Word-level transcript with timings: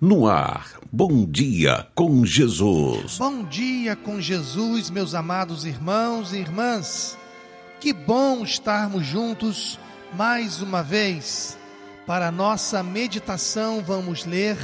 No 0.00 0.28
ar, 0.28 0.78
bom 0.92 1.26
dia 1.26 1.84
com 1.92 2.24
Jesus. 2.24 3.18
Bom 3.18 3.42
dia 3.42 3.96
com 3.96 4.20
Jesus, 4.20 4.90
meus 4.90 5.12
amados 5.12 5.64
irmãos 5.64 6.32
e 6.32 6.36
irmãs. 6.36 7.18
Que 7.80 7.92
bom 7.92 8.44
estarmos 8.44 9.04
juntos 9.04 9.76
mais 10.14 10.62
uma 10.62 10.84
vez. 10.84 11.58
Para 12.06 12.30
nossa 12.30 12.80
meditação, 12.80 13.82
vamos 13.84 14.24
ler 14.24 14.56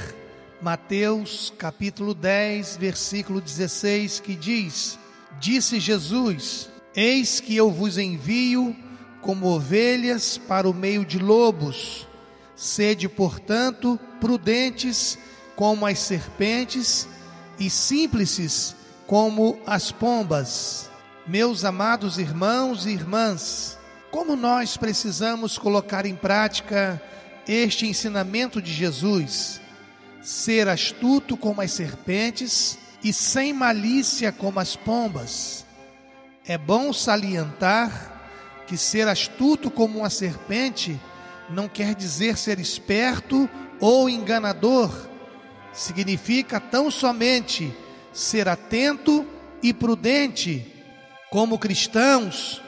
Mateus 0.63 1.53
capítulo 1.59 2.15
10, 2.15 2.77
versículo 2.77 3.41
16, 3.41 4.21
que 4.21 4.37
diz: 4.37 4.97
Disse 5.41 5.81
Jesus: 5.81 6.71
Eis 6.95 7.41
que 7.41 7.57
eu 7.57 7.73
vos 7.73 7.99
envio 7.99 8.77
como 9.21 9.49
ovelhas 9.49 10.39
para 10.39 10.71
o 10.71 10.73
meio 10.73 11.05
de 11.05 11.19
lobos. 11.19 12.07
Sede, 12.55 13.09
portanto, 13.09 13.99
prudentes 14.25 15.19
como 15.55 15.87
as 15.87 15.99
serpentes 15.99 17.07
e 17.59 17.69
simples 17.69 18.75
como 19.07 19.61
as 19.67 19.93
pombas. 19.93 20.89
Meus 21.27 21.63
amados 21.63 22.17
irmãos 22.17 22.87
e 22.87 22.89
irmãs, 22.89 23.79
como 24.11 24.35
nós 24.35 24.79
precisamos 24.79 25.59
colocar 25.59 26.07
em 26.07 26.17
prática 26.17 27.03
este 27.47 27.87
ensinamento 27.87 28.63
de 28.63 28.73
Jesus? 28.73 29.61
Ser 30.23 30.69
astuto 30.69 31.37
como 31.37 31.61
as 31.61 31.73
serpentes 31.73 32.79
e 33.03 33.13
sem 33.13 33.53
malícia 33.53 34.33
como 34.33 34.59
as 34.59 34.75
pombas. 34.75 35.67
É 36.47 36.57
bom 36.57 36.95
salientar 36.95 38.63
que 38.67 38.79
ser 38.79 39.07
astuto 39.07 39.71
como 39.71 39.99
uma 39.99 40.09
serpente 40.09 40.99
não 41.49 41.69
quer 41.69 41.95
dizer 41.95 42.37
ser 42.37 42.59
esperto 42.59 43.49
ou 43.81 44.09
enganador. 44.09 45.09
Significa 45.73 46.61
tão 46.61 46.91
somente 46.91 47.75
ser 48.13 48.49
atento 48.49 49.27
e 49.63 49.73
prudente. 49.73 50.71
Como 51.31 51.59
cristãos, 51.59 52.63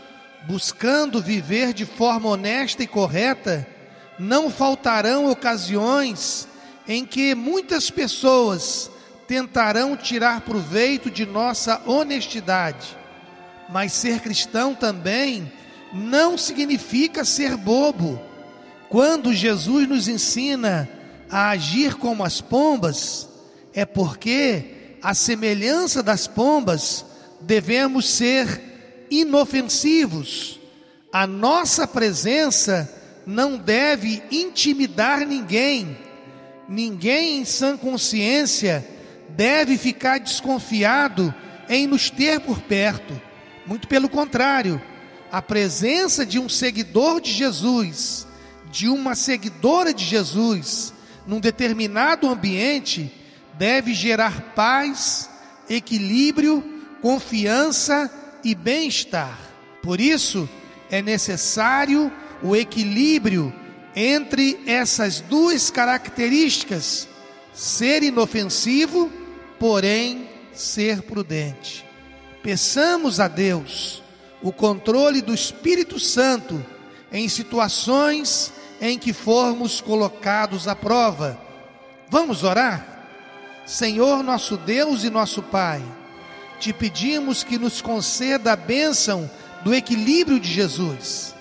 buscando 0.47 1.23
viver 1.23 1.73
de 1.73 1.87
forma 1.87 2.28
honesta 2.28 2.83
e 2.83 2.87
correta, 2.87 3.67
não 4.19 4.50
faltarão 4.50 5.31
ocasiões 5.31 6.48
em 6.89 7.05
que 7.05 7.34
muitas 7.34 7.91
pessoas 7.91 8.91
tentarão 9.27 9.97
tirar 9.97 10.41
proveito 10.43 11.11
de 11.11 11.27
nossa 11.27 11.81
honestidade. 11.87 12.97
Mas 13.69 13.93
ser 13.93 14.20
cristão 14.20 14.75
também 14.75 15.50
não 15.93 16.39
significa 16.39 17.25
ser 17.25 17.56
bobo 17.56 18.20
quando 18.89 19.34
Jesus 19.34 19.89
nos 19.89 20.09
ensina 20.09 20.89
a 21.31 21.51
agir 21.51 21.95
como 21.97 22.25
as 22.25 22.41
pombas, 22.41 23.28
é 23.75 23.84
porque, 23.84 24.97
a 25.03 25.12
semelhança 25.15 26.03
das 26.03 26.27
pombas, 26.27 27.05
devemos 27.41 28.09
ser 28.09 29.06
inofensivos. 29.11 30.59
A 31.12 31.27
nossa 31.27 31.87
presença 31.87 32.93
não 33.27 33.59
deve 33.59 34.23
intimidar 34.31 35.27
ninguém. 35.27 35.97
Ninguém 36.69 37.39
em 37.39 37.45
sã 37.45 37.77
consciência 37.77 38.87
deve 39.31 39.77
ficar 39.77 40.19
desconfiado 40.19 41.34
em 41.69 41.87
nos 41.87 42.09
ter 42.11 42.41
por 42.41 42.61
perto. 42.61 43.21
Muito 43.67 43.89
pelo 43.89 44.09
contrário, 44.09 44.81
a 45.31 45.43
presença 45.43 46.25
de 46.25 46.39
um 46.39 46.48
seguidor 46.48 47.21
de 47.21 47.33
Jesus 47.33 48.25
de 48.77 48.91
uma 48.91 49.14
seguidora 49.14 49.94
de 49.94 50.05
Jesus 50.05 50.92
num 51.27 51.41
determinado 51.41 52.28
ambiente 52.28 53.10
deve 53.55 53.94
gerar 53.94 54.52
paz, 54.55 55.30
equilíbrio, 55.66 56.62
confiança 57.00 58.12
e 58.44 58.54
bem-estar. 58.54 59.38
Por 59.82 59.98
isso, 59.98 60.47
é 60.91 61.00
necessário 61.00 62.12
o 62.42 62.54
equilíbrio 62.54 63.50
entre 63.94 64.60
essas 64.66 65.22
duas 65.22 65.70
características: 65.70 67.09
ser 67.54 68.03
inofensivo, 68.03 69.10
porém 69.59 70.28
ser 70.53 71.00
prudente. 71.00 71.82
Peçamos 72.42 73.20
a 73.20 73.26
Deus 73.26 74.03
o 74.42 74.53
controle 74.53 75.22
do 75.22 75.32
Espírito 75.32 75.98
Santo 75.98 76.62
em 77.10 77.26
situações 77.26 78.53
em 78.81 78.98
que 78.98 79.12
formos 79.12 79.81
colocados 79.81 80.69
à 80.69 80.75
prova. 80.75 81.38
Vamos 82.09 82.42
orar? 82.42 82.94
Senhor 83.66 84.22
nosso 84.22 84.56
Deus 84.56 85.03
e 85.03 85.10
nosso 85.10 85.42
Pai, 85.42 85.82
te 86.60 86.72
pedimos 86.72 87.42
que 87.42 87.59
nos 87.59 87.82
conceda 87.82 88.53
a 88.53 88.56
bênção 88.56 89.28
do 89.65 89.75
equilíbrio 89.75 90.38
de 90.38 90.50
Jesus. 90.50 91.34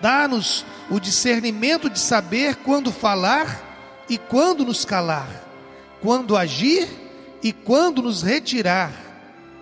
Dá-nos 0.00 0.64
o 0.90 0.98
discernimento 0.98 1.88
de 1.88 1.98
saber 1.98 2.56
quando 2.56 2.90
falar 2.90 4.04
e 4.08 4.18
quando 4.18 4.64
nos 4.64 4.84
calar, 4.84 5.28
quando 6.00 6.36
agir 6.36 6.88
e 7.42 7.52
quando 7.52 8.02
nos 8.02 8.22
retirar. 8.22 8.92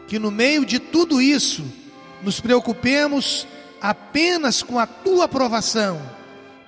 Que 0.09 0.19
no 0.19 0.31
meio 0.31 0.65
de 0.65 0.79
tudo 0.79 1.21
isso, 1.21 1.65
nos 2.23 2.41
preocupemos 2.41 3.47
apenas 3.81 4.63
com 4.63 4.79
a 4.79 4.87
tua 4.87 5.25
aprovação 5.25 6.16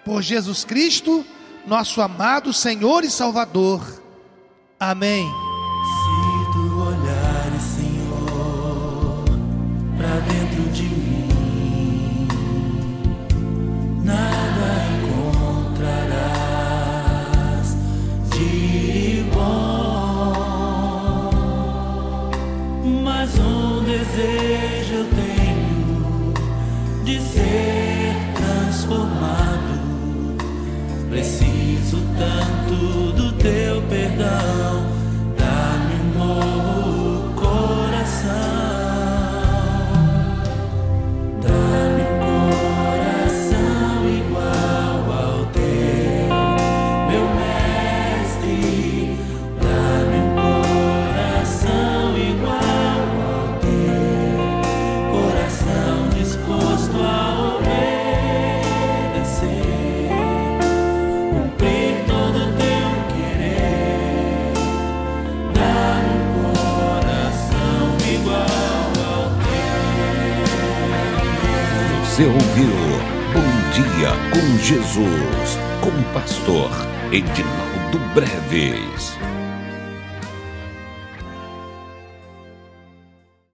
por 0.08 0.22
Jesus 0.22 0.64
Cristo, 0.64 1.22
nosso 1.66 2.00
amado 2.00 2.50
Senhor 2.50 3.04
e 3.04 3.10
Salvador. 3.10 3.82
Amém. 4.80 5.26
Se 5.26 6.50
tu 6.50 6.80
olhares, 6.80 7.62
Senhor, 7.76 9.24
para 9.98 10.20
dentro 10.20 10.62
de 10.72 10.84
mim, 10.84 12.26
nada 14.02 14.86
encontrarás 14.96 16.16
de 18.30 19.26
bom, 19.30 20.40
mas 23.04 23.38
um 23.38 23.84
desejo 23.84 24.94
eu 24.94 25.04
tenho 25.10 26.32
de 27.04 27.20
ser 27.20 28.14
transformado. 28.34 29.47
Do 33.12 33.32
teu 33.32 33.82
perdão. 33.82 34.97
Você 72.18 72.26
ouviu 72.26 72.74
Bom 73.32 73.70
Dia 73.72 74.10
com 74.32 74.58
Jesus, 74.58 75.56
com 75.80 75.90
o 75.90 76.12
pastor 76.12 76.68
Edinaldo 77.12 78.00
Breves. 78.12 79.16